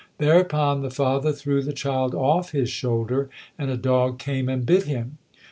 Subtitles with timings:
[0.17, 4.85] '"Thereupon the father threw the child off his shoulder, and a dog came and bit
[4.85, 5.19] him.